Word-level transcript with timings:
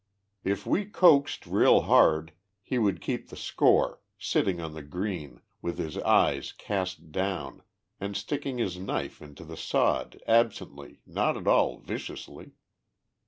If 0.43 0.65
we 0.65 0.85
coaxed 0.85 1.45
real 1.45 1.81
hard, 1.81 2.31
lie 2.71 2.77
would 2.79 3.01
keep 3.01 3.29
the 3.29 3.35
score, 3.35 4.01
sitting 4.17 4.59
on 4.59 4.73
the 4.73 4.81
green, 4.81 5.41
with 5.61 5.77
his 5.77 5.95
eyes 5.99 6.53
cast 6.53 7.11
down, 7.11 7.61
and 7.99 8.17
sticking 8.17 8.57
his 8.57 8.79
knife 8.79 9.21
into 9.21 9.45
the 9.45 9.55
sod, 9.55 10.19
absently, 10.27 11.01
not 11.05 11.37
at 11.37 11.45
all 11.47 11.77
viciously. 11.77 12.53